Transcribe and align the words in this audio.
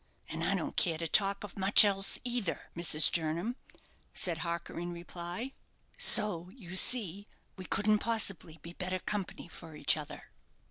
"And 0.29 0.43
I 0.43 0.55
don't 0.55 0.75
care 0.75 0.97
to 0.97 1.05
talk 1.05 1.43
of 1.43 1.59
much 1.59 1.85
else 1.85 2.17
either, 2.23 2.71
Mrs. 2.75 3.11
Jernam," 3.11 3.55
said 4.15 4.39
Harker, 4.39 4.79
in 4.79 4.91
reply; 4.91 5.51
"so, 5.95 6.49
you 6.55 6.75
see, 6.75 7.27
we 7.55 7.65
couldn't 7.65 7.99
possibly 7.99 8.57
be 8.63 8.73
better 8.73 8.97
company 8.97 9.47
for 9.47 9.75
each 9.75 9.95
other." 9.95 10.31